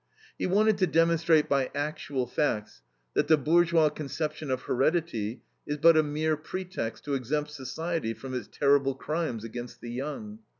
He 0.39 0.47
wanted 0.47 0.79
to 0.79 0.87
demonstrate 0.87 1.47
by 1.47 1.69
actual 1.75 2.25
facts 2.25 2.81
that 3.13 3.27
the 3.27 3.37
bourgeois 3.37 3.89
conception 3.89 4.49
of 4.49 4.63
heredity 4.63 5.43
is 5.67 5.77
but 5.77 5.95
a 5.95 6.01
mere 6.01 6.35
pretext 6.35 7.03
to 7.03 7.13
exempt 7.13 7.51
society 7.51 8.15
from 8.15 8.33
its 8.33 8.49
terrible 8.51 8.95
crimes 8.95 9.43
against 9.43 9.79
the 9.79 9.91
young. 9.91 10.39